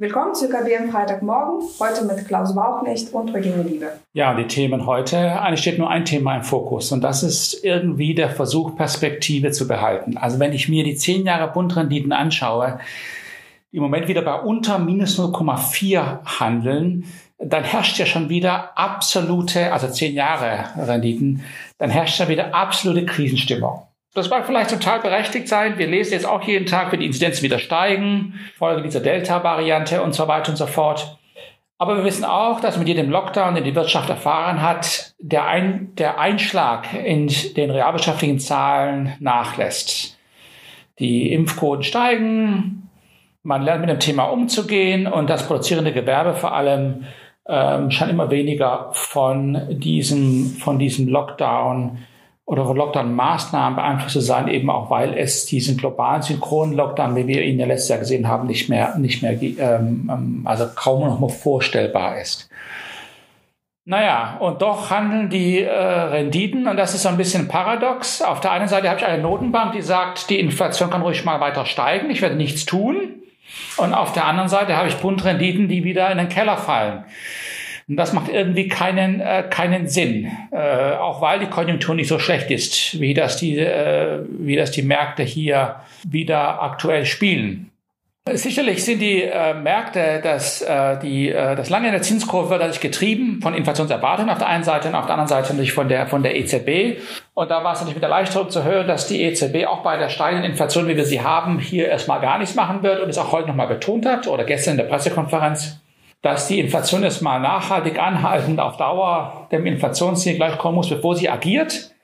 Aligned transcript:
Willkommen 0.00 0.32
zu 0.32 0.44
IKB 0.44 0.78
am 0.78 0.90
Freitagmorgen, 0.92 1.68
heute 1.80 2.04
mit 2.04 2.28
Klaus 2.28 2.54
Bauknecht 2.54 3.12
und 3.12 3.34
Regine 3.34 3.64
Liebe. 3.64 3.98
Ja, 4.12 4.32
die 4.32 4.46
Themen 4.46 4.86
heute, 4.86 5.40
eigentlich 5.40 5.62
steht 5.62 5.76
nur 5.76 5.90
ein 5.90 6.04
Thema 6.04 6.36
im 6.36 6.44
Fokus 6.44 6.92
und 6.92 7.02
das 7.02 7.24
ist 7.24 7.64
irgendwie 7.64 8.14
der 8.14 8.30
Versuch, 8.30 8.76
Perspektive 8.76 9.50
zu 9.50 9.66
behalten. 9.66 10.16
Also 10.16 10.38
wenn 10.38 10.52
ich 10.52 10.68
mir 10.68 10.84
die 10.84 10.94
10 10.94 11.26
Jahre 11.26 11.52
Bundrenditen 11.52 12.12
anschaue, 12.12 12.78
im 13.72 13.82
Moment 13.82 14.06
wieder 14.06 14.22
bei 14.22 14.36
unter 14.36 14.78
minus 14.78 15.18
0,4 15.18 16.24
handeln, 16.38 17.06
dann 17.38 17.64
herrscht 17.64 17.98
ja 17.98 18.06
schon 18.06 18.28
wieder 18.28 18.78
absolute, 18.78 19.72
also 19.72 19.88
10 19.88 20.14
Jahre 20.14 20.66
Renditen, 20.76 21.42
dann 21.78 21.90
herrscht 21.90 22.20
ja 22.20 22.28
wieder 22.28 22.54
absolute 22.54 23.04
Krisenstimmung. 23.04 23.87
Das 24.14 24.30
mag 24.30 24.46
vielleicht 24.46 24.70
total 24.70 25.00
berechtigt 25.00 25.48
sein. 25.48 25.78
Wir 25.78 25.86
lesen 25.86 26.14
jetzt 26.14 26.26
auch 26.26 26.42
jeden 26.42 26.66
Tag, 26.66 26.92
wie 26.92 26.96
die 26.96 27.06
Inzidenzen 27.06 27.42
wieder 27.42 27.58
steigen, 27.58 28.40
Folge 28.56 28.82
dieser 28.82 29.00
Delta-Variante 29.00 30.02
und 30.02 30.14
so 30.14 30.26
weiter 30.26 30.50
und 30.50 30.56
so 30.56 30.66
fort. 30.66 31.18
Aber 31.80 31.96
wir 31.96 32.04
wissen 32.04 32.24
auch, 32.24 32.60
dass 32.60 32.76
mit 32.76 32.88
jedem 32.88 33.10
Lockdown, 33.10 33.54
den 33.54 33.62
die 33.62 33.74
Wirtschaft 33.74 34.10
erfahren 34.10 34.60
hat, 34.62 35.14
der, 35.20 35.46
Ein 35.46 35.94
der 35.94 36.18
Einschlag 36.18 36.92
in 36.92 37.28
den 37.56 37.70
realwirtschaftlichen 37.70 38.40
Zahlen 38.40 39.14
nachlässt. 39.20 40.18
Die 40.98 41.32
Impfquoten 41.32 41.84
steigen, 41.84 42.90
man 43.44 43.62
lernt 43.62 43.82
mit 43.82 43.90
dem 43.90 44.00
Thema 44.00 44.24
umzugehen 44.24 45.06
und 45.06 45.30
das 45.30 45.46
produzierende 45.46 45.92
Gewerbe 45.92 46.34
vor 46.34 46.52
allem 46.52 47.04
ähm, 47.48 47.92
scheint 47.92 48.10
immer 48.10 48.30
weniger 48.30 48.90
von 48.92 49.78
diesem, 49.78 50.56
von 50.58 50.80
diesem 50.80 51.08
Lockdown 51.08 51.98
oder 52.48 52.64
Lockdown-Maßnahmen 52.74 53.76
beeinflusst 53.76 54.14
zu 54.14 54.20
sein, 54.20 54.48
eben 54.48 54.70
auch 54.70 54.88
weil 54.88 55.12
es 55.12 55.44
diesen 55.44 55.76
globalen 55.76 56.22
synchronen 56.22 56.74
Lockdown, 56.74 57.14
wie 57.14 57.26
wir 57.26 57.42
ihn 57.42 57.60
ja 57.60 57.66
letztes 57.66 57.90
Jahr 57.90 57.98
gesehen 57.98 58.26
haben, 58.26 58.46
nicht 58.46 58.70
mehr, 58.70 58.96
nicht 58.96 59.22
mehr, 59.22 59.32
ähm, 59.32 60.10
ähm, 60.10 60.42
also 60.46 60.66
kaum 60.74 61.00
noch 61.04 61.20
mal 61.20 61.28
vorstellbar 61.28 62.18
ist. 62.18 62.48
Naja, 63.84 64.38
und 64.40 64.62
doch 64.62 64.90
handeln 64.90 65.28
die 65.28 65.60
äh, 65.60 65.70
Renditen, 65.70 66.66
und 66.66 66.78
das 66.78 66.94
ist 66.94 67.02
so 67.02 67.10
ein 67.10 67.18
bisschen 67.18 67.48
paradox. 67.48 68.22
Auf 68.22 68.40
der 68.40 68.52
einen 68.52 68.68
Seite 68.68 68.88
habe 68.88 68.98
ich 68.98 69.04
eine 69.04 69.22
Notenbank, 69.22 69.72
die 69.72 69.82
sagt, 69.82 70.30
die 70.30 70.40
Inflation 70.40 70.88
kann 70.88 71.02
ruhig 71.02 71.26
mal 71.26 71.40
weiter 71.40 71.66
steigen, 71.66 72.08
ich 72.08 72.22
werde 72.22 72.36
nichts 72.36 72.64
tun. 72.64 72.96
Und 73.76 73.92
auf 73.92 74.14
der 74.14 74.24
anderen 74.24 74.48
Seite 74.48 74.74
habe 74.74 74.88
ich 74.88 74.96
Bundrenditen, 74.96 75.68
die 75.68 75.84
wieder 75.84 76.10
in 76.10 76.16
den 76.16 76.30
Keller 76.30 76.56
fallen. 76.56 77.04
Und 77.88 77.96
das 77.96 78.12
macht 78.12 78.30
irgendwie 78.30 78.68
keinen, 78.68 79.20
äh, 79.20 79.44
keinen 79.48 79.88
Sinn, 79.88 80.30
äh, 80.52 80.92
auch 80.96 81.22
weil 81.22 81.40
die 81.40 81.46
Konjunktur 81.46 81.94
nicht 81.94 82.08
so 82.08 82.18
schlecht 82.18 82.50
ist, 82.50 83.00
wie 83.00 83.14
das 83.14 83.38
die, 83.38 83.58
äh, 83.58 84.20
wie 84.28 84.56
das 84.56 84.70
die 84.70 84.82
Märkte 84.82 85.22
hier 85.22 85.76
wieder 86.04 86.62
aktuell 86.62 87.06
spielen. 87.06 87.70
Sicherlich 88.34 88.84
sind 88.84 89.00
die 89.00 89.22
äh, 89.22 89.54
Märkte, 89.54 90.20
dass 90.22 90.60
äh, 90.60 90.98
die, 90.98 91.30
äh, 91.30 91.56
das 91.56 91.70
lange 91.70 91.86
in 91.86 91.92
der 91.92 92.02
Zinskurve 92.02 92.50
wird 92.50 92.60
dadurch 92.60 92.80
getrieben 92.80 93.40
von 93.40 93.54
Inflationserwartungen 93.54 94.30
auf 94.30 94.38
der 94.38 94.48
einen 94.48 94.64
Seite 94.64 94.88
und 94.88 94.94
auf 94.94 95.06
der 95.06 95.14
anderen 95.14 95.28
Seite 95.28 95.48
natürlich 95.48 95.72
von 95.72 95.88
der, 95.88 96.06
von 96.06 96.22
der 96.22 96.36
EZB. 96.36 97.00
Und 97.32 97.50
da 97.50 97.64
war 97.64 97.72
es 97.72 97.78
natürlich 97.78 97.96
mit 97.96 98.02
Erleichterung 98.02 98.50
zu 98.50 98.64
hören, 98.64 98.86
dass 98.86 99.06
die 99.06 99.22
EZB 99.22 99.66
auch 99.66 99.82
bei 99.82 99.96
der 99.96 100.10
steigenden 100.10 100.50
Inflation, 100.50 100.88
wie 100.88 100.96
wir 100.96 101.06
sie 101.06 101.22
haben, 101.22 101.58
hier 101.58 101.88
erstmal 101.88 102.20
gar 102.20 102.38
nichts 102.38 102.54
machen 102.54 102.82
wird 102.82 103.00
und 103.00 103.08
es 103.08 103.16
auch 103.16 103.32
heute 103.32 103.48
nochmal 103.48 103.68
betont 103.68 104.04
hat 104.04 104.26
oder 104.26 104.44
gestern 104.44 104.72
in 104.72 104.78
der 104.78 104.84
Pressekonferenz 104.84 105.80
dass 106.22 106.48
die 106.48 106.58
Inflation 106.58 107.02
jetzt 107.02 107.22
mal 107.22 107.40
nachhaltig 107.40 107.98
anhaltend 107.98 108.60
auf 108.60 108.76
Dauer 108.76 109.48
dem 109.52 109.66
Inflationsziel 109.66 110.36
gleichkommen 110.36 110.76
muss, 110.76 110.88
bevor 110.88 111.14
sie 111.14 111.28
agiert. 111.28 111.94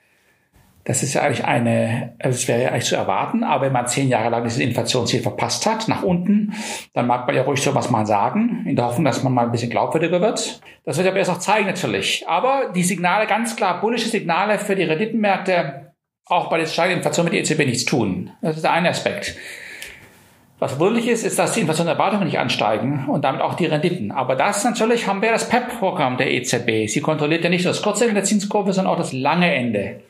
Das 0.85 1.01
ist 1.01 1.15
ja 1.15 1.23
eigentlich 1.23 1.43
eine, 1.43 2.13
also 2.19 2.35
es 2.35 2.47
wäre 2.47 2.61
ja 2.61 2.69
eigentlich 2.69 2.85
zu 2.85 2.95
erwarten, 2.95 3.43
aber 3.43 3.65
wenn 3.65 3.73
man 3.73 3.87
zehn 3.87 4.07
Jahre 4.07 4.29
lang 4.29 4.43
dieses 4.43 4.59
Inflationsziel 4.59 5.19
verpasst 5.19 5.65
hat, 5.65 5.87
nach 5.87 6.03
unten, 6.03 6.53
dann 6.93 7.07
mag 7.07 7.25
man 7.25 7.35
ja 7.35 7.41
ruhig 7.41 7.59
so 7.59 7.73
was 7.73 7.89
mal 7.89 8.05
sagen, 8.05 8.63
in 8.67 8.75
der 8.75 8.85
Hoffnung, 8.85 9.05
dass 9.05 9.23
man 9.23 9.33
mal 9.33 9.45
ein 9.45 9.51
bisschen 9.51 9.71
glaubwürdiger 9.71 10.21
wird. 10.21 10.61
Das 10.85 10.97
wird 10.97 11.07
aber 11.07 11.17
erst 11.17 11.31
auch 11.31 11.39
zeigen 11.39 11.65
natürlich. 11.65 12.25
Aber 12.27 12.71
die 12.75 12.83
Signale, 12.83 13.25
ganz 13.25 13.55
klar 13.55 13.81
bullische 13.81 14.09
Signale 14.09 14.59
für 14.59 14.75
die 14.75 14.83
Renditenmärkte, 14.83 15.93
auch 16.27 16.49
bei 16.49 16.59
der 16.59 16.67
steigenden 16.67 16.99
Inflation 16.99 17.25
mit 17.25 17.33
der 17.33 17.41
EZB 17.41 17.65
nichts 17.65 17.85
tun. 17.85 18.31
Das 18.41 18.55
ist 18.55 18.63
der 18.63 18.71
eine 18.71 18.89
Aspekt. 18.89 19.35
Was 20.65 20.79
wunderlich 20.79 21.07
ist, 21.07 21.23
ist, 21.23 21.37
dass 21.37 21.51
die 21.51 21.59
Inflationserwartungen 21.59 22.25
nicht 22.25 22.39
ansteigen 22.39 23.05
und 23.07 23.23
damit 23.23 23.39
auch 23.41 23.53
die 23.53 23.67
Renditen. 23.67 24.11
Aber 24.11 24.35
das 24.35 24.63
natürlich 24.63 25.05
haben 25.05 25.21
wir 25.21 25.29
das 25.29 25.47
PEP-Programm 25.47 26.17
der 26.17 26.31
EZB. 26.31 26.89
Sie 26.89 27.01
kontrolliert 27.01 27.43
ja 27.43 27.51
nicht 27.51 27.65
nur 27.65 27.71
das 27.71 27.83
kurze 27.83 28.05
Ende 28.05 28.15
der 28.15 28.23
Zinskurve, 28.23 28.73
sondern 28.73 28.91
auch 28.91 28.97
das 28.97 29.13
lange 29.13 29.53
Ende. 29.53 30.01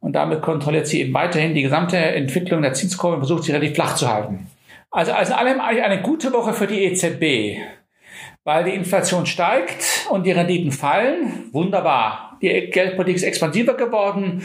Und 0.00 0.12
damit 0.12 0.42
kontrolliert 0.42 0.86
sie 0.86 1.00
eben 1.00 1.14
weiterhin 1.14 1.54
die 1.54 1.62
gesamte 1.62 1.96
Entwicklung 1.96 2.60
der 2.60 2.74
Zinskurve 2.74 3.14
und 3.14 3.20
versucht 3.22 3.44
sie 3.44 3.52
relativ 3.52 3.74
flach 3.74 3.94
zu 3.94 4.06
halten. 4.06 4.48
Also, 4.90 5.12
also 5.12 5.32
allem 5.32 5.58
eigentlich 5.62 5.82
eine 5.82 6.02
gute 6.02 6.34
Woche 6.34 6.52
für 6.52 6.66
die 6.66 6.84
EZB, 6.84 7.58
weil 8.44 8.64
die 8.64 8.74
Inflation 8.74 9.24
steigt 9.24 10.06
und 10.10 10.26
die 10.26 10.32
Renditen 10.32 10.72
fallen. 10.72 11.48
Wunderbar. 11.52 12.36
Die 12.42 12.68
Geldpolitik 12.70 13.16
ist 13.16 13.22
expansiver 13.22 13.72
geworden 13.78 14.42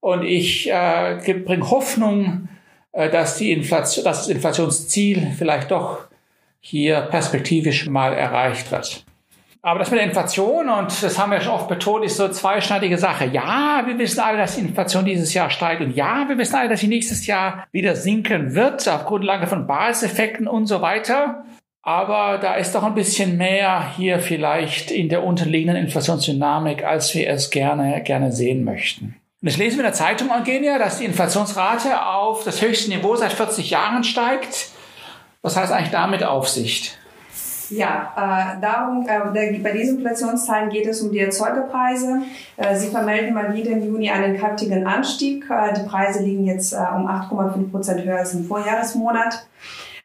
und 0.00 0.24
ich 0.24 0.70
äh, 0.70 1.18
bringe 1.44 1.70
Hoffnung, 1.70 2.48
dass, 2.92 3.36
die 3.36 3.52
Inflation, 3.52 4.04
dass 4.04 4.18
das 4.18 4.28
Inflationsziel 4.28 5.32
vielleicht 5.36 5.70
doch 5.70 6.06
hier 6.60 7.00
perspektivisch 7.02 7.88
mal 7.88 8.12
erreicht 8.12 8.70
wird. 8.70 9.04
Aber 9.64 9.78
das 9.78 9.92
mit 9.92 10.00
der 10.00 10.06
Inflation, 10.08 10.68
und 10.68 11.02
das 11.02 11.18
haben 11.18 11.30
wir 11.30 11.40
schon 11.40 11.52
oft 11.52 11.68
betont, 11.68 12.04
ist 12.04 12.16
so 12.16 12.24
eine 12.24 12.32
zweischneidige 12.32 12.98
Sache. 12.98 13.26
Ja, 13.26 13.84
wir 13.86 13.96
wissen 13.96 14.18
alle, 14.18 14.38
dass 14.38 14.56
die 14.56 14.62
Inflation 14.62 15.04
dieses 15.04 15.32
Jahr 15.34 15.50
steigt. 15.50 15.80
Und 15.80 15.94
ja, 15.94 16.24
wir 16.28 16.36
wissen 16.36 16.56
alle, 16.56 16.68
dass 16.68 16.80
sie 16.80 16.88
nächstes 16.88 17.26
Jahr 17.26 17.68
wieder 17.70 17.94
sinken 17.94 18.56
wird, 18.56 18.88
auf 18.88 19.04
Grundlage 19.04 19.46
von 19.46 19.68
Basiseffekten 19.68 20.48
und 20.48 20.66
so 20.66 20.82
weiter. 20.82 21.44
Aber 21.80 22.38
da 22.38 22.54
ist 22.54 22.74
doch 22.74 22.82
ein 22.82 22.94
bisschen 22.94 23.36
mehr 23.36 23.92
hier 23.96 24.18
vielleicht 24.18 24.90
in 24.90 25.08
der 25.08 25.22
unterliegenden 25.22 25.76
Inflationsdynamik, 25.76 26.84
als 26.84 27.14
wir 27.14 27.28
es 27.28 27.50
gerne, 27.50 28.02
gerne 28.02 28.32
sehen 28.32 28.64
möchten. 28.64 29.16
Und 29.42 29.48
ich 29.48 29.58
lese 29.58 29.78
in 29.78 29.82
der 29.82 29.92
Zeitung, 29.92 30.30
Eugenia, 30.30 30.78
dass 30.78 30.98
die 30.98 31.04
Inflationsrate 31.04 32.06
auf 32.06 32.44
das 32.44 32.62
höchste 32.62 32.90
Niveau 32.90 33.16
seit 33.16 33.32
40 33.32 33.70
Jahren 33.70 34.04
steigt. 34.04 34.70
Was 35.42 35.56
heißt 35.56 35.72
eigentlich 35.72 35.90
damit 35.90 36.22
Aufsicht? 36.22 36.96
Ja, 37.68 38.12
äh, 38.56 38.60
darum, 38.60 39.04
äh, 39.08 39.58
bei 39.58 39.72
diesen 39.72 39.96
Inflationszahlen 39.96 40.70
geht 40.70 40.86
es 40.86 41.00
um 41.00 41.10
die 41.10 41.18
Erzeugerpreise. 41.18 42.22
Äh, 42.56 42.76
Sie 42.76 42.88
vermelden 42.88 43.34
mal 43.34 43.52
wieder 43.52 43.72
im 43.72 43.84
Juni 43.84 44.10
einen 44.10 44.36
kräftigen 44.36 44.86
Anstieg. 44.86 45.44
Äh, 45.50 45.72
die 45.72 45.88
Preise 45.88 46.22
liegen 46.22 46.46
jetzt 46.46 46.72
äh, 46.72 46.76
um 46.76 47.08
8,5 47.08 47.70
Prozent 47.72 48.04
höher 48.04 48.18
als 48.18 48.34
im 48.34 48.44
Vorjahresmonat. 48.44 49.48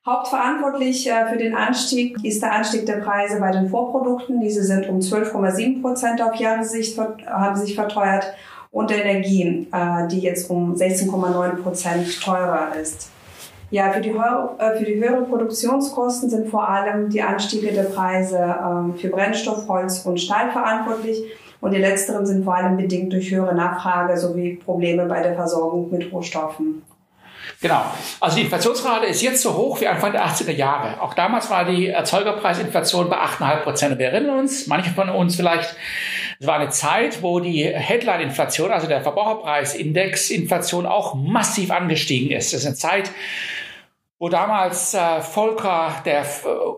Hauptverantwortlich 0.03 1.07
äh, 1.11 1.27
für 1.27 1.37
den 1.37 1.53
Anstieg 1.53 2.17
ist 2.23 2.41
der 2.41 2.53
Anstieg 2.53 2.87
der 2.87 3.01
Preise 3.01 3.39
bei 3.39 3.51
den 3.51 3.69
Vorprodukten. 3.69 4.39
Diese 4.39 4.63
sind 4.63 4.87
um 4.87 4.99
12,7 4.99 5.81
Prozent 5.81 6.21
auf 6.23 6.33
Jahressicht 6.35 6.97
haben 7.27 7.55
sich 7.55 7.75
verteuert 7.75 8.33
und 8.71 8.89
der 8.89 9.05
Energie, 9.05 9.67
äh, 9.71 10.07
die 10.07 10.19
jetzt 10.19 10.49
um 10.49 10.75
16,9 10.75 11.61
Prozent 11.61 12.21
teurer 12.21 12.75
ist. 12.79 13.09
Ja, 13.69 13.91
für 13.91 13.99
die, 13.99 14.11
äh, 14.11 14.77
für 14.77 14.85
die 14.85 14.95
höheren 14.95 15.27
Produktionskosten 15.27 16.29
sind 16.29 16.49
vor 16.49 16.69
allem 16.69 17.09
die 17.09 17.21
Anstiege 17.21 17.73
der 17.73 17.83
Preise 17.83 18.37
äh, 18.37 18.97
für 18.97 19.09
Brennstoff, 19.09 19.67
Holz 19.67 20.05
und 20.05 20.19
Stahl 20.19 20.51
verantwortlich. 20.51 21.21
Und 21.59 21.73
die 21.73 21.79
letzteren 21.79 22.25
sind 22.25 22.45
vor 22.45 22.55
allem 22.55 22.77
bedingt 22.77 23.11
durch 23.11 23.31
höhere 23.31 23.55
Nachfrage 23.55 24.15
sowie 24.17 24.55
Probleme 24.63 25.05
bei 25.05 25.21
der 25.21 25.35
Versorgung 25.35 25.89
mit 25.91 26.11
Rohstoffen. 26.13 26.83
Genau. 27.59 27.83
Also 28.19 28.35
die 28.35 28.43
Inflationsrate 28.43 29.07
ist 29.07 29.21
jetzt 29.23 29.41
so 29.41 29.55
hoch 29.55 29.81
wie 29.81 29.87
Anfang 29.87 30.11
der 30.11 30.23
80er 30.27 30.51
Jahre. 30.51 31.01
Auch 31.01 31.15
damals 31.15 31.49
war 31.49 31.65
die 31.65 31.87
Erzeugerpreisinflation 31.87 33.09
bei 33.09 33.17
8,5 33.17 33.55
Prozent. 33.61 33.99
Wir 33.99 34.09
erinnern 34.09 34.39
uns, 34.39 34.67
manche 34.67 34.91
von 34.91 35.09
uns 35.09 35.35
vielleicht, 35.35 35.75
es 36.39 36.45
war 36.45 36.59
eine 36.59 36.69
Zeit, 36.69 37.23
wo 37.23 37.39
die 37.39 37.63
Headline-Inflation, 37.63 38.71
also 38.71 38.85
der 38.85 39.01
Verbraucherpreisindex-Inflation 39.01 40.85
auch 40.85 41.15
massiv 41.15 41.71
angestiegen 41.71 42.29
ist. 42.29 42.53
Das 42.53 42.61
ist 42.61 42.67
eine 42.67 42.75
Zeit, 42.75 43.11
wo 44.19 44.29
damals 44.29 44.93
äh, 44.93 45.21
Volcker, 45.21 46.01
der 46.05 46.21
äh, 46.21 46.25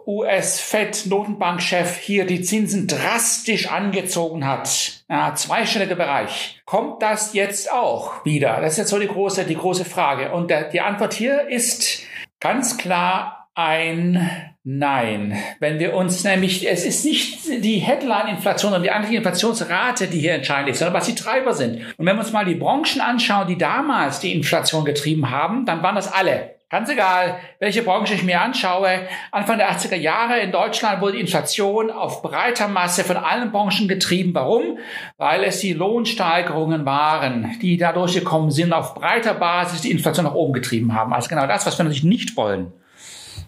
US-Fed-Notenbankchef, 0.05 1.97
hier 1.97 2.25
die 2.25 2.41
Zinsen 2.41 2.87
drastisch 2.87 3.71
angezogen 3.71 4.45
hat. 4.45 5.03
Ja, 5.09 5.33
zweistelliger 5.35 5.95
Bereich. 5.95 6.61
Kommt 6.65 7.01
das 7.01 7.33
jetzt 7.33 7.71
auch 7.71 8.25
wieder? 8.25 8.59
Das 8.61 8.73
ist 8.73 8.77
jetzt 8.77 8.89
so 8.89 8.99
die 8.99 9.07
große, 9.07 9.45
die 9.45 9.55
große 9.55 9.85
Frage. 9.85 10.31
Und 10.31 10.49
der, 10.49 10.65
die 10.69 10.81
Antwort 10.81 11.13
hier 11.13 11.47
ist 11.47 12.03
ganz 12.39 12.77
klar 12.77 13.47
ein 13.55 14.29
Nein. 14.63 15.35
Wenn 15.59 15.79
wir 15.79 15.95
uns 15.95 16.23
nämlich, 16.23 16.69
es 16.69 16.85
ist 16.85 17.03
nicht 17.03 17.47
die 17.47 17.79
Headline-Inflation 17.79 18.73
oder 18.73 18.81
die 18.81 18.91
eigentliche 18.91 19.17
Inflationsrate, 19.17 20.07
die 20.07 20.19
hier 20.19 20.33
entscheidend 20.33 20.69
ist, 20.69 20.79
sondern 20.79 20.93
was 20.93 21.07
die 21.07 21.15
Treiber 21.15 21.53
sind. 21.53 21.77
Und 21.97 22.05
wenn 22.05 22.15
wir 22.15 22.19
uns 22.19 22.33
mal 22.33 22.45
die 22.45 22.55
Branchen 22.55 23.01
anschauen, 23.01 23.47
die 23.47 23.57
damals 23.57 24.19
die 24.19 24.33
Inflation 24.33 24.85
getrieben 24.85 25.31
haben, 25.31 25.65
dann 25.65 25.81
waren 25.81 25.95
das 25.95 26.11
alle. 26.11 26.58
Ganz 26.71 26.87
egal, 26.87 27.39
welche 27.57 27.81
Branche 27.81 28.13
ich 28.13 28.21
mir 28.21 28.41
anschaue. 28.41 29.07
Anfang 29.31 29.57
der 29.57 29.71
80er 29.71 29.95
Jahre 29.95 30.39
in 30.39 30.51
Deutschland 30.51 31.01
wurde 31.01 31.13
die 31.13 31.21
Inflation 31.21 31.89
auf 31.89 32.21
breiter 32.21 32.67
Masse 32.67 33.03
von 33.03 33.17
allen 33.17 33.51
Branchen 33.51 33.87
getrieben. 33.87 34.35
Warum? 34.35 34.77
Weil 35.17 35.43
es 35.45 35.61
die 35.61 35.73
Lohnsteigerungen 35.73 36.85
waren, 36.85 37.57
die 37.59 37.77
dadurch 37.77 38.13
gekommen 38.13 38.51
sind, 38.51 38.71
auf 38.71 38.93
breiter 38.93 39.33
Basis 39.33 39.81
die 39.81 39.89
Inflation 39.89 40.25
nach 40.25 40.35
oben 40.35 40.53
getrieben 40.53 40.93
haben. 40.93 41.11
Also 41.11 41.27
genau 41.27 41.47
das, 41.47 41.65
was 41.65 41.75
wir 41.79 41.85
natürlich 41.85 42.03
nicht 42.03 42.37
wollen. 42.37 42.71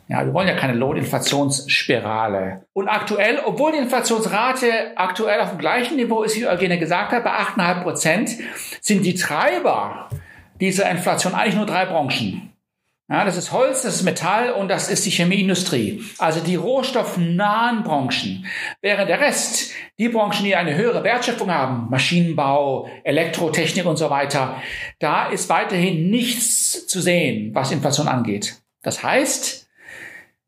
Ja, 0.08 0.26
wir 0.26 0.34
wollen 0.34 0.48
ja 0.48 0.56
keine 0.56 0.74
Lohninflationsspirale. 0.74 2.66
Und 2.74 2.88
aktuell, 2.88 3.40
obwohl 3.46 3.72
die 3.72 3.78
Inflationsrate 3.78 4.94
aktuell 4.96 5.42
auf 5.42 5.52
dem 5.52 5.60
gleichen 5.60 5.96
Niveau 5.96 6.24
ist, 6.24 6.36
wie 6.38 6.48
Eugene 6.48 6.80
gesagt 6.80 7.12
hat, 7.12 7.24
bei 7.24 7.32
8,5 7.32 7.84
Prozent, 7.84 8.32
sind 8.82 9.06
die 9.06 9.14
Treiber 9.14 10.10
dieser 10.60 10.90
Inflation 10.90 11.36
eigentlich 11.36 11.56
nur 11.56 11.68
drei 11.68 11.86
Branchen. 11.86 12.51
Ja, 13.12 13.26
das 13.26 13.36
ist 13.36 13.52
Holz, 13.52 13.82
das 13.82 13.96
ist 13.96 14.04
Metall 14.04 14.54
und 14.54 14.70
das 14.70 14.90
ist 14.90 15.06
die 15.06 15.10
Chemieindustrie. 15.10 16.02
Also 16.18 16.40
die 16.40 16.56
rohstoffnahen 16.56 17.84
Branchen. 17.84 18.46
Während 18.82 19.10
der 19.10 19.20
Rest, 19.20 19.72
die 20.00 20.08
Branchen, 20.08 20.46
die 20.46 20.56
eine 20.56 20.76
höhere 20.76 21.04
Wertschöpfung 21.04 21.52
haben, 21.52 21.90
Maschinenbau, 21.90 22.88
Elektrotechnik 23.04 23.86
und 23.86 23.98
so 23.98 24.10
weiter, 24.10 24.62
da 25.00 25.28
ist 25.28 25.50
weiterhin 25.50 26.10
nichts 26.10 26.88
zu 26.88 27.02
sehen, 27.02 27.54
was 27.54 27.74
Inflation 27.74 28.08
angeht. 28.08 28.62
Das 28.82 29.04
heißt, 29.04 29.68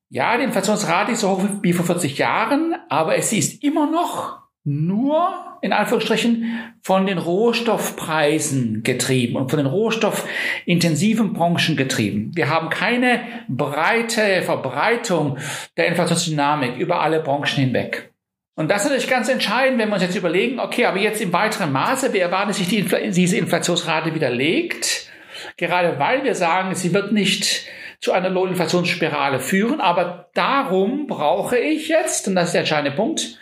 ja, 0.07 0.38
die 0.38 0.45
Inflationsrate 0.45 1.12
ist 1.12 1.19
so 1.19 1.31
hoch 1.31 1.44
wie 1.63 1.74
vor 1.74 1.86
40 1.86 2.18
Jahren, 2.18 2.77
aber 2.88 3.18
es 3.18 3.33
ist 3.33 3.62
immer 3.62 3.92
noch 3.92 4.43
nur 4.65 5.57
in 5.62 5.74
Anführungsstrichen 5.74 6.74
von 6.81 7.06
den 7.06 7.18
Rohstoffpreisen 7.18 8.83
getrieben 8.83 9.36
und 9.36 9.50
von 9.50 9.57
den 9.57 9.65
rohstoffintensiven 9.65 11.33
Branchen 11.33 11.75
getrieben. 11.75 12.31
Wir 12.33 12.50
haben 12.50 12.69
keine 12.69 13.21
breite 13.48 14.42
Verbreitung 14.44 15.38
der 15.77 15.88
Inflationsdynamik 15.88 16.77
über 16.77 17.01
alle 17.01 17.19
Branchen 17.19 17.65
hinweg. 17.65 18.13
Und 18.56 18.69
das 18.69 18.83
ist 18.83 18.89
natürlich 18.89 19.10
ganz 19.10 19.30
entscheidend, 19.30 19.80
wenn 19.80 19.89
wir 19.89 19.95
uns 19.95 20.04
jetzt 20.04 20.15
überlegen, 20.15 20.60
okay, 20.60 20.86
aber 20.86 21.00
jetzt 21.00 21.21
im 21.21 21.33
weiteren 21.33 21.71
Maße, 21.71 22.13
wie 22.13 22.19
erwartet 22.19 22.56
sich 22.56 22.68
die 22.68 22.80
Infl 22.80 23.10
diese 23.12 23.38
Inflationsrate 23.38 24.13
widerlegt? 24.13 25.10
Gerade 25.57 25.98
weil 26.00 26.24
wir 26.24 26.36
sagen, 26.36 26.75
sie 26.75 26.94
wird 26.94 27.12
nicht 27.12 27.65
zu 28.00 28.12
einer 28.12 28.30
Lohninflationsspirale 28.30 29.39
führen, 29.39 29.81
aber 29.81 30.30
darum 30.36 31.07
brauche 31.07 31.57
ich 31.57 31.88
jetzt, 31.88 32.27
und 32.27 32.36
das 32.36 32.48
ist 32.48 32.54
der 32.54 32.62
entscheidende 32.62 32.95
Punkt, 32.95 33.39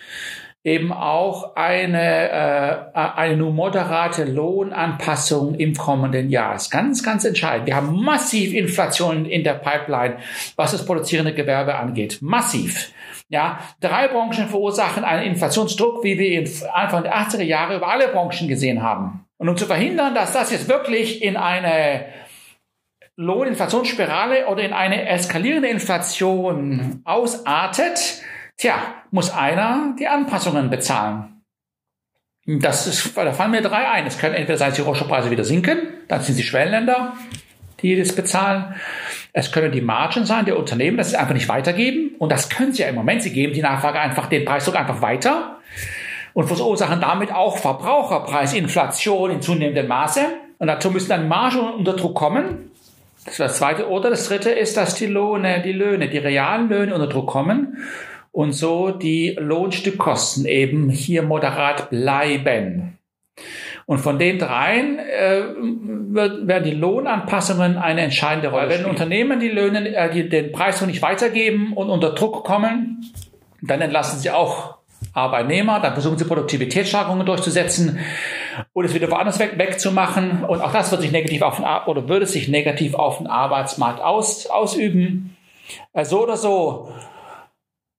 eben 0.63 0.93
auch 0.93 1.55
eine, 1.55 2.29
äh, 2.29 2.93
eine 2.93 3.37
nur 3.37 3.51
moderate 3.51 4.25
Lohnanpassung 4.25 5.55
im 5.55 5.73
kommenden 5.73 6.29
Jahr. 6.29 6.53
Das 6.53 6.63
ist 6.63 6.71
ganz, 6.71 7.03
ganz 7.03 7.25
entscheidend. 7.25 7.67
Wir 7.67 7.75
haben 7.75 8.03
massiv 8.03 8.53
Inflation 8.53 9.25
in 9.25 9.43
der 9.43 9.55
Pipeline, 9.55 10.17
was 10.55 10.71
das 10.71 10.85
produzierende 10.85 11.33
Gewerbe 11.33 11.75
angeht. 11.75 12.19
Massiv. 12.21 12.91
Ja, 13.29 13.59
drei 13.79 14.07
Branchen 14.07 14.49
verursachen 14.49 15.03
einen 15.03 15.23
Inflationsdruck, 15.23 16.03
wie 16.03 16.19
wir 16.19 16.41
ihn 16.41 16.49
Anfang 16.73 17.03
der 17.03 17.15
80er 17.15 17.43
Jahre 17.43 17.77
über 17.77 17.87
alle 17.87 18.09
Branchen 18.09 18.47
gesehen 18.47 18.83
haben. 18.83 19.25
Und 19.37 19.49
um 19.49 19.57
zu 19.57 19.65
verhindern, 19.65 20.13
dass 20.13 20.33
das 20.33 20.51
jetzt 20.51 20.67
wirklich 20.67 21.23
in 21.23 21.37
eine 21.37 22.05
Lohninflationsspirale 23.15 24.47
oder 24.47 24.63
in 24.63 24.73
eine 24.73 25.07
eskalierende 25.07 25.69
Inflation 25.69 27.01
ausartet, 27.05 28.21
Tja, 28.61 28.75
muss 29.09 29.33
einer 29.33 29.95
die 29.97 30.07
Anpassungen 30.07 30.69
bezahlen. 30.69 31.41
Das 32.45 32.85
ist, 32.85 33.17
da 33.17 33.33
fallen 33.33 33.49
mir 33.49 33.63
drei 33.63 33.89
ein. 33.89 34.05
Es 34.05 34.19
können 34.19 34.35
entweder 34.35 34.59
sein, 34.59 34.69
dass 34.69 34.75
die 34.75 34.83
Rohstoffpreise 34.83 35.31
wieder 35.31 35.43
sinken, 35.43 35.79
dann 36.07 36.21
sind 36.21 36.37
die 36.37 36.43
Schwellenländer, 36.43 37.13
die 37.81 37.97
das 37.97 38.15
bezahlen. 38.15 38.75
Es 39.33 39.51
können 39.51 39.71
die 39.71 39.81
Margen 39.81 40.27
sein 40.27 40.45
der 40.45 40.59
Unternehmen, 40.59 40.97
dass 40.97 41.09
sie 41.09 41.17
einfach 41.17 41.33
nicht 41.33 41.49
weitergeben. 41.49 42.13
Und 42.19 42.31
das 42.31 42.51
können 42.51 42.71
sie 42.71 42.83
ja 42.83 42.89
im 42.89 42.93
Moment. 42.93 43.23
Sie 43.23 43.33
geben 43.33 43.53
die 43.53 43.63
Nachfrage 43.63 43.99
einfach, 43.99 44.27
den 44.27 44.45
Preisdruck 44.45 44.75
einfach 44.75 45.01
weiter 45.01 45.57
und 46.33 46.45
verursachen 46.45 47.01
damit 47.01 47.33
auch 47.33 47.57
Verbraucherpreisinflation 47.57 49.31
in 49.31 49.41
zunehmendem 49.41 49.87
Maße. 49.87 50.21
Und 50.59 50.67
dazu 50.67 50.91
müssen 50.91 51.09
dann 51.09 51.27
Margen 51.27 51.61
unter 51.61 51.95
Druck 51.95 52.13
kommen. 52.13 52.69
Das 53.25 53.33
ist 53.33 53.39
das 53.39 53.57
zweite. 53.57 53.89
Oder 53.89 54.11
das 54.11 54.27
dritte 54.27 54.51
ist, 54.51 54.77
dass 54.77 54.93
die 54.93 55.07
Löhne, 55.07 55.63
die 55.63 55.73
Löhne, 55.73 56.09
die 56.09 56.19
realen 56.19 56.69
Löhne 56.69 56.93
unter 56.93 57.07
Druck 57.07 57.25
kommen 57.25 57.77
und 58.31 58.53
so 58.53 58.91
die 58.91 59.37
Lohnstückkosten 59.39 60.45
eben 60.45 60.89
hier 60.89 61.23
moderat 61.23 61.89
bleiben. 61.89 62.97
Und 63.85 63.99
von 63.99 64.19
den 64.19 64.39
dreien 64.39 64.99
äh, 64.99 65.43
wird, 65.57 66.47
werden 66.47 66.63
die 66.63 66.75
Lohnanpassungen 66.75 67.77
eine 67.77 68.01
entscheidende 68.01 68.49
Rolle. 68.49 68.69
Wenn 68.69 68.85
Unternehmen 68.85 69.39
die 69.39 69.49
Löhne, 69.49 69.93
äh, 69.93 70.11
die, 70.13 70.29
den 70.29 70.51
Preis 70.51 70.79
noch 70.79 70.87
nicht 70.87 71.01
weitergeben 71.01 71.73
und 71.73 71.89
unter 71.89 72.11
Druck 72.11 72.45
kommen, 72.45 73.03
dann 73.61 73.81
entlassen 73.81 74.19
sie 74.19 74.31
auch 74.31 74.77
Arbeitnehmer, 75.13 75.79
dann 75.79 75.93
versuchen 75.93 76.17
sie 76.17 76.25
Produktivitätssteigerungen 76.25 77.25
durchzusetzen 77.25 77.99
oder 78.73 78.87
es 78.87 78.93
wieder 78.93 79.11
woanders 79.11 79.39
weg, 79.39 79.57
wegzumachen. 79.57 80.45
Und 80.45 80.61
auch 80.61 80.71
das 80.71 80.91
wird 80.91 81.01
sich 81.01 81.11
negativ 81.11 81.41
auf 81.41 81.57
den, 81.57 81.65
oder 81.87 82.07
würde 82.07 82.25
sich 82.25 82.47
negativ 82.47 82.93
auf 82.93 83.17
den 83.17 83.27
Arbeitsmarkt 83.27 84.01
aus, 84.01 84.47
ausüben. 84.47 85.35
Äh, 85.93 86.05
so 86.05 86.23
oder 86.23 86.37
so 86.37 86.89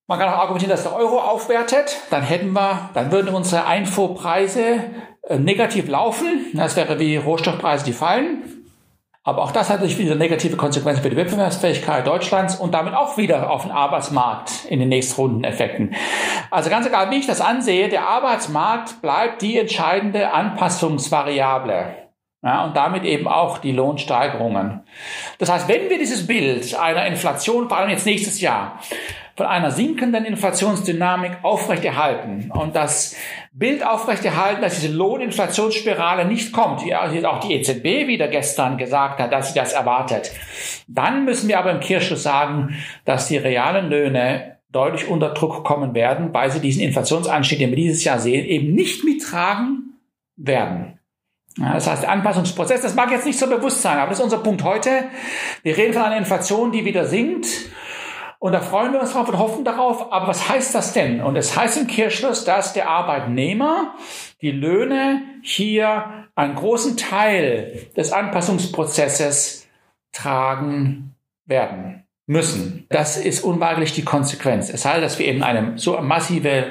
man 0.06 0.19
kann 0.19 0.28
auch 0.28 0.38
argumentieren, 0.38 0.70
dass 0.70 0.82
der 0.82 0.94
Euro 0.94 1.20
aufwertet. 1.20 2.00
Dann 2.10 2.22
hätten 2.22 2.52
wir, 2.52 2.90
dann 2.94 3.12
würden 3.12 3.34
unsere 3.34 3.66
Einfuhrpreise 3.66 4.84
äh, 5.22 5.38
negativ 5.38 5.88
laufen. 5.88 6.46
Das 6.54 6.76
wäre 6.76 6.99
wie 6.99 7.16
Rohstoffpreise, 7.16 7.84
die 7.84 7.93
fallen. 7.93 8.62
Aber 9.25 9.43
auch 9.43 9.52
das 9.52 9.70
hat 9.70 9.76
natürlich 9.76 9.99
wieder 9.99 10.16
negative 10.16 10.56
Konsequenzen 10.56 11.02
für 11.02 11.10
die 11.10 11.16
Wettbewerbsfähigkeit 11.16 12.04
Deutschlands 12.04 12.56
und 12.56 12.75
damit 12.75 12.94
auch 12.94 13.16
wieder 13.16 13.50
auf 13.50 13.62
den 13.62 13.70
Arbeitsmarkt 13.70 14.64
in 14.64 14.81
den 14.81 14.88
nächsten 14.88 15.14
Rundeneffekten. 15.14 15.94
Also 16.50 16.70
ganz 16.70 16.87
egal, 16.87 17.12
wie 17.12 17.19
ich 17.19 17.26
das 17.28 17.40
ansehe, 17.40 17.88
der 17.88 18.08
Arbeitsmarkt 18.08 19.00
bleibt 19.00 19.43
die 19.43 19.58
entscheidende 19.58 20.32
Anpassungsvariable. 20.32 21.94
Ja, 22.44 22.64
und 22.64 22.76
damit 22.76 23.05
eben 23.05 23.28
auch 23.28 23.58
die 23.58 23.70
Lohnsteigerungen. 23.70 24.81
Das 25.38 25.48
heißt, 25.48 25.69
wenn 25.69 25.88
wir 25.88 25.98
dieses 25.98 26.26
Bild 26.26 26.75
einer 26.75 27.06
Inflation, 27.06 27.69
vor 27.69 27.78
allem 27.78 27.90
jetzt 27.90 28.05
nächstes 28.05 28.40
Jahr, 28.40 28.81
von 29.37 29.46
einer 29.46 29.70
sinkenden 29.70 30.25
Inflationsdynamik 30.25 31.38
aufrechterhalten 31.43 32.50
und 32.50 32.76
das 32.76 33.17
Bild 33.52 33.87
aufrechterhalten, 33.87 34.62
dass 34.62 34.81
diese 34.81 34.93
Lohninflationsspirale 34.93 36.25
nicht 36.26 36.52
kommt, 36.52 36.84
wie 36.84 36.94
auch 36.94 37.40
die 37.40 37.55
EZB 37.55 38.06
wieder 38.06 38.29
gestern 38.29 38.79
gesagt 38.79 39.20
hat, 39.20 39.32
dass 39.32 39.53
sie 39.53 39.58
das 39.58 39.72
erwartet, 39.72 40.32
dann 40.86 41.24
müssen 41.24 41.48
wir 41.48 41.58
aber 41.58 41.70
im 41.70 41.81
Kirchschluss 41.81 42.22
sagen, 42.22 42.77
dass 43.05 43.29
die 43.29 43.39
realen 43.39 43.89
Löhne 43.89 44.58
deutlich 44.70 45.08
unter 45.08 45.31
Druck 45.31 45.65
kommen 45.65 45.94
werden, 45.94 46.32
weil 46.32 46.51
sie 46.51 46.60
diesen 46.60 46.82
Inflationsanstieg, 46.82 47.58
den 47.58 47.70
wir 47.70 47.77
dieses 47.77 48.05
Jahr 48.05 48.19
sehen, 48.19 48.44
eben 48.46 48.74
nicht 48.74 49.05
mittragen 49.05 49.98
werden. 50.36 50.98
Das 51.58 51.86
heißt, 51.86 52.05
der 52.05 52.10
Anpassungsprozess, 52.10 52.81
das 52.81 52.94
mag 52.94 53.10
jetzt 53.10 53.27
nicht 53.27 53.39
so 53.39 53.46
bewusst 53.46 53.82
sein, 53.82 53.98
aber 53.98 54.08
das 54.08 54.19
ist 54.19 54.24
unser 54.24 54.39
Punkt 54.39 54.65
heute. 54.65 55.05
Wir 55.62 55.77
reden 55.77 55.93
von 55.93 56.03
einer 56.03 56.17
Inflation, 56.17 56.72
die 56.72 56.86
wieder 56.86 57.05
sinkt. 57.05 57.46
Und 58.43 58.51
da 58.51 58.61
freuen 58.61 58.93
wir 58.93 59.01
uns 59.01 59.13
drauf 59.13 59.29
und 59.29 59.39
hoffen 59.39 59.65
darauf. 59.65 60.13
Aber 60.13 60.27
was 60.27 60.49
heißt 60.49 60.75
das 60.75 60.93
denn? 60.93 61.20
Und 61.20 61.37
es 61.37 61.56
heißt 61.56 61.79
im 61.79 61.87
Kirchschluss, 61.87 62.44
dass 62.44 62.72
der 62.72 62.91
Arbeitnehmer 62.91 63.94
die 64.41 64.51
Löhne 64.51 65.22
hier 65.43 66.27
einen 66.34 66.56
großen 66.56 66.96
Teil 66.96 67.87
des 67.96 68.11
Anpassungsprozesses 68.11 69.69
tragen 70.11 71.15
werden 71.46 72.03
müssen. 72.27 72.84
Das 72.89 73.17
ist 73.17 73.44
unweigerlich 73.44 73.93
die 73.93 74.05
Konsequenz. 74.05 74.70
Es 74.70 74.84
heißt, 74.84 75.05
dass 75.05 75.20
wir 75.20 75.27
eben 75.27 75.44
eine 75.44 75.79
so 75.79 76.01
massive 76.01 76.67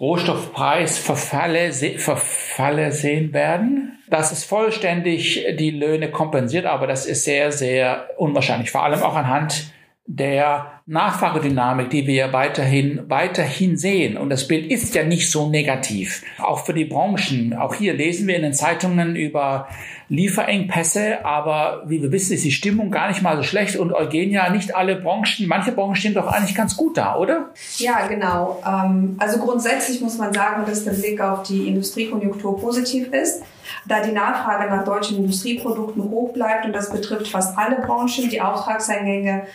Rohstoffpreisverfalle 0.00 1.70
Verfalle 1.98 2.92
sehen 2.92 3.34
werden, 3.34 3.98
dass 4.08 4.32
es 4.32 4.44
vollständig 4.44 5.44
die 5.58 5.70
Löhne 5.70 6.10
kompensiert, 6.10 6.64
aber 6.64 6.86
das 6.86 7.04
ist 7.04 7.24
sehr, 7.24 7.52
sehr 7.52 8.08
unwahrscheinlich, 8.16 8.70
vor 8.70 8.84
allem 8.84 9.02
auch 9.02 9.16
anhand 9.16 9.74
der 10.06 10.82
Nachfragedynamik, 10.84 11.88
die 11.88 12.06
wir 12.06 12.34
weiterhin, 12.34 13.04
weiterhin 13.08 13.78
sehen. 13.78 14.18
Und 14.18 14.28
das 14.28 14.46
Bild 14.46 14.70
ist 14.70 14.94
ja 14.94 15.02
nicht 15.02 15.30
so 15.30 15.48
negativ. 15.48 16.22
Auch 16.38 16.66
für 16.66 16.74
die 16.74 16.84
Branchen. 16.84 17.54
Auch 17.54 17.74
hier 17.74 17.94
lesen 17.94 18.28
wir 18.28 18.36
in 18.36 18.42
den 18.42 18.52
Zeitungen 18.52 19.16
über 19.16 19.66
Lieferengpässe, 20.10 21.24
aber 21.24 21.84
wie 21.86 22.02
wir 22.02 22.12
wissen, 22.12 22.34
ist 22.34 22.44
die 22.44 22.52
Stimmung 22.52 22.90
gar 22.90 23.08
nicht 23.08 23.22
mal 23.22 23.38
so 23.38 23.42
schlecht 23.42 23.76
und 23.76 23.94
Eugenia, 23.94 24.50
nicht 24.50 24.76
alle 24.76 24.96
Branchen, 24.96 25.48
manche 25.48 25.72
Branchen 25.72 25.96
stehen 25.96 26.12
doch 26.12 26.26
eigentlich 26.26 26.54
ganz 26.54 26.76
gut 26.76 26.98
da, 26.98 27.16
oder? 27.16 27.48
Ja, 27.78 28.06
genau. 28.06 28.62
Ähm, 28.66 29.16
also 29.18 29.38
grundsätzlich 29.38 30.02
muss 30.02 30.18
man 30.18 30.34
sagen, 30.34 30.64
dass 30.66 30.84
der 30.84 30.92
Blick 30.92 31.22
auf 31.22 31.44
die 31.44 31.66
Industriekonjunktur 31.66 32.60
positiv 32.60 33.08
ist 33.08 33.42
da 33.86 34.00
die 34.00 34.12
Nachfrage 34.12 34.70
nach 34.70 34.84
deutschen 34.84 35.18
Industrieprodukten 35.18 36.02
hoch 36.10 36.32
bleibt 36.32 36.66
und 36.66 36.72
das 36.72 36.90
betrifft 36.90 37.28
fast 37.28 37.56
alle 37.56 37.76
Branchen. 37.76 38.28
Die 38.30 38.40
Auftragseingänge 38.40 39.46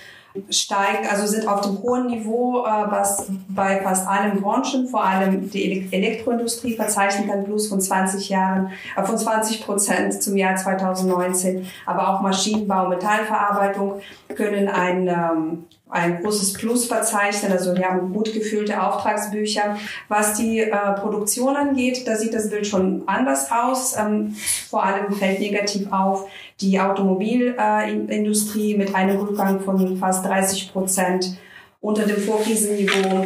steigen, 0.50 1.08
also 1.10 1.26
sind 1.26 1.48
auf 1.48 1.62
dem 1.62 1.82
hohen 1.82 2.08
Niveau, 2.08 2.64
äh, 2.66 2.70
was 2.90 3.28
bei 3.48 3.82
fast 3.82 4.08
allen 4.08 4.42
Branchen, 4.42 4.88
vor 4.88 5.04
allem 5.04 5.50
die 5.50 5.90
Elektroindustrie 5.92 6.76
verzeichnet 6.76 7.30
ein 7.32 7.46
Plus 7.46 7.68
von 7.68 7.82
20 7.82 8.30
Jahren, 8.30 8.72
äh, 8.96 9.04
von 9.04 9.18
20 9.18 9.66
Prozent 9.66 10.22
zum 10.22 10.38
Jahr 10.38 10.56
2019. 10.56 11.66
Aber 11.86 12.10
auch 12.10 12.22
Maschinenbau, 12.22 12.88
Metallverarbeitung 12.88 14.02
können 14.36 14.68
ein 14.68 15.08
ähm, 15.08 15.66
ein 15.90 16.22
großes 16.22 16.54
Plus 16.54 16.86
verzeichnen. 16.86 17.52
Also 17.52 17.76
wir 17.76 17.90
haben 17.90 18.14
gut 18.14 18.32
gefüllte 18.34 18.82
Auftragsbücher. 18.82 19.78
Was 20.08 20.36
die 20.36 20.60
äh, 20.60 20.72
Produktion 21.00 21.56
angeht, 21.56 22.08
da 22.08 22.16
sieht 22.16 22.34
das 22.34 22.50
Bild 22.50 22.68
schon 22.68 23.04
anders 23.08 23.52
aus. 23.52 23.98
Ähm, 23.98 24.36
vor 24.70 24.84
allem 24.84 25.12
fällt 25.14 25.40
negativ 25.40 25.92
auf 25.92 26.30
die 26.62 26.80
Automobilindustrie 26.80 28.74
äh, 28.74 28.78
mit 28.78 28.94
einem 28.94 29.18
Rückgang 29.18 29.60
von 29.62 29.98
fast 29.98 30.26
30 30.26 30.72
Prozent 30.72 31.38
unter 31.82 32.04
dem 32.04 32.18
Vorkrisenniveau. 32.18 33.26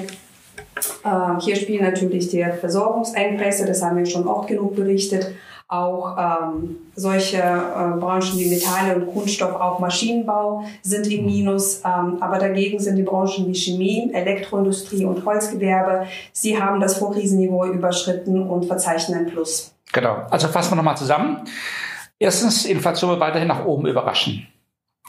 Äh, 1.03 1.41
hier 1.41 1.55
spielen 1.57 1.83
natürlich 1.83 2.29
die 2.29 2.45
Versorgungsengpässe, 2.59 3.65
das 3.65 3.83
haben 3.83 3.97
wir 3.97 4.05
schon 4.05 4.27
oft 4.27 4.47
genug 4.47 4.75
berichtet 4.75 5.33
auch 5.73 6.15
ähm, 6.17 6.77
solche 6.95 7.39
äh, 7.39 7.99
Branchen 7.99 8.37
wie 8.37 8.49
Metalle 8.49 8.95
und 8.95 9.13
Kunststoff, 9.13 9.53
auch 9.53 9.79
Maschinenbau 9.79 10.63
sind 10.81 11.07
im 11.07 11.25
Minus. 11.25 11.81
Ähm, 11.83 12.17
aber 12.21 12.37
dagegen 12.37 12.79
sind 12.79 12.95
die 12.95 13.03
Branchen 13.03 13.47
wie 13.47 13.55
Chemie, 13.55 14.11
Elektroindustrie 14.13 15.05
und 15.05 15.25
Holzgewerbe. 15.25 16.05
Sie 16.31 16.61
haben 16.61 16.79
das 16.79 16.97
Vorkrisenniveau 16.97 17.65
überschritten 17.65 18.47
und 18.47 18.65
verzeichnen 18.65 19.19
ein 19.19 19.25
Plus. 19.27 19.73
Genau. 19.91 20.17
Also 20.29 20.47
fassen 20.47 20.71
wir 20.71 20.75
nochmal 20.77 20.97
zusammen. 20.97 21.47
Erstens, 22.19 22.65
Inflation 22.65 23.09
wird 23.11 23.19
weiterhin 23.19 23.47
nach 23.47 23.65
oben 23.65 23.87
überraschen. 23.87 24.47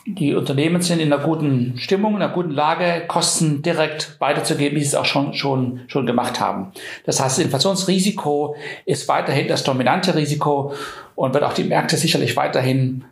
Die 0.06 0.34
Unternehmen 0.34 0.82
sind 0.82 1.00
in 1.00 1.10
einer 1.10 1.22
guten 1.22 1.78
Stimmung, 1.78 2.16
in 2.16 2.22
einer 2.22 2.32
guten 2.32 2.50
Lage, 2.50 3.04
Kosten 3.08 3.62
direkt 3.62 4.16
weiterzugeben, 4.20 4.76
wie 4.76 4.82
sie 4.82 4.88
es 4.88 4.94
auch 4.94 5.06
schon, 5.06 5.32
schon, 5.32 5.80
schon 5.86 6.04
gemacht 6.04 6.40
haben. 6.40 6.72
Das 7.06 7.20
heißt, 7.20 7.38
das 7.38 7.44
Inflationsrisiko 7.44 8.54
ist 8.84 9.08
weiterhin 9.08 9.48
das 9.48 9.64
dominante 9.64 10.14
Risiko 10.14 10.74
und 11.14 11.32
wird 11.32 11.44
auch 11.44 11.54
die 11.54 11.64
Märkte 11.64 11.96
sicherlich 11.96 12.36
weiterhin, 12.36 13.04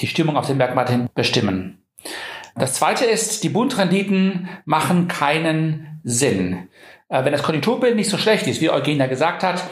die 0.00 0.06
Stimmung 0.06 0.36
auf 0.36 0.46
den 0.46 0.58
Märkten 0.58 0.76
weiterhin 0.76 1.08
bestimmen. 1.14 1.82
Das 2.54 2.74
zweite 2.74 3.06
ist, 3.06 3.42
die 3.42 3.48
Bundrenditen 3.48 4.48
machen 4.66 5.08
keinen 5.08 6.00
Sinn. 6.04 6.68
Äh, 7.08 7.24
wenn 7.24 7.32
das 7.32 7.42
Konjunkturbild 7.42 7.96
nicht 7.96 8.10
so 8.10 8.18
schlecht 8.18 8.46
ist, 8.46 8.60
wie 8.60 8.70
Eugenia 8.70 9.06
gesagt 9.06 9.42
hat, 9.42 9.62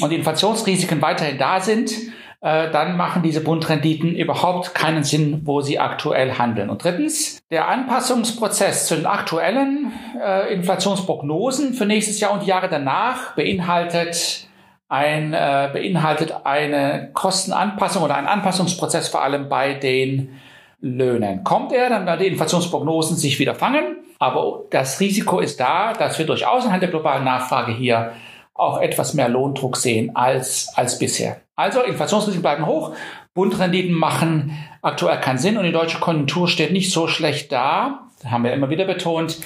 und 0.00 0.10
die 0.10 0.16
Inflationsrisiken 0.16 1.02
weiterhin 1.02 1.38
da 1.38 1.60
sind, 1.60 1.92
äh, 2.42 2.70
dann 2.70 2.96
machen 2.96 3.22
diese 3.22 3.42
Bundrenditen 3.42 4.14
überhaupt 4.14 4.74
keinen 4.74 5.04
Sinn, 5.04 5.42
wo 5.44 5.60
sie 5.60 5.78
aktuell 5.78 6.38
handeln. 6.38 6.70
Und 6.70 6.82
drittens, 6.82 7.42
der 7.50 7.68
Anpassungsprozess 7.68 8.86
zu 8.86 8.96
den 8.96 9.06
aktuellen 9.06 9.92
äh, 10.18 10.52
Inflationsprognosen 10.54 11.74
für 11.74 11.84
nächstes 11.84 12.18
Jahr 12.18 12.32
und 12.32 12.42
die 12.42 12.48
Jahre 12.48 12.68
danach 12.68 13.34
beinhaltet 13.34 14.48
ein, 14.88 15.34
äh, 15.34 15.68
beinhaltet 15.72 16.34
eine 16.44 17.10
Kostenanpassung 17.12 18.02
oder 18.02 18.16
einen 18.16 18.26
Anpassungsprozess 18.26 19.08
vor 19.08 19.22
allem 19.22 19.48
bei 19.48 19.74
den 19.74 20.40
Löhnen. 20.80 21.44
Kommt 21.44 21.72
er, 21.72 21.90
dann 21.90 22.06
werden 22.06 22.20
die 22.20 22.28
Inflationsprognosen 22.28 23.16
sich 23.16 23.38
wieder 23.38 23.54
fangen, 23.54 23.98
aber 24.18 24.62
das 24.70 24.98
Risiko 24.98 25.40
ist 25.40 25.60
da, 25.60 25.92
dass 25.92 26.18
wir 26.18 26.24
durch 26.24 26.46
Außenhandel 26.46 26.88
der 26.88 26.98
globalen 26.98 27.24
Nachfrage 27.24 27.72
hier 27.72 28.12
auch 28.54 28.80
etwas 28.80 29.14
mehr 29.14 29.28
Lohndruck 29.28 29.76
sehen 29.76 30.16
als, 30.16 30.72
als 30.74 30.98
bisher. 30.98 31.36
Also 31.60 31.82
Inflationsrisiken 31.82 32.40
bleiben 32.40 32.64
hoch, 32.64 32.94
Bundrenditen 33.34 33.94
machen 33.94 34.56
aktuell 34.80 35.20
keinen 35.20 35.36
Sinn 35.36 35.58
und 35.58 35.64
die 35.64 35.72
deutsche 35.72 36.00
Konjunktur 36.00 36.48
steht 36.48 36.72
nicht 36.72 36.90
so 36.90 37.06
schlecht 37.06 37.52
da, 37.52 38.06
das 38.22 38.30
haben 38.30 38.44
wir 38.44 38.54
immer 38.54 38.70
wieder 38.70 38.86
betont, 38.86 39.38